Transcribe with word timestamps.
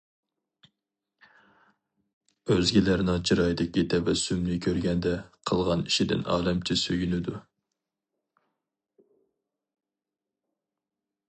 ئۆزگىلەرنىڭ 2.55 3.19
چىرايىدىكى 3.31 3.83
تەبەسسۇمنى 3.93 4.57
كۆرگەندە 4.67 5.13
قىلغان 5.51 5.85
ئىشىدىن 5.91 6.25
ئالەمچە 6.37 6.79
سۆيۈنىدۇ. 6.87 7.37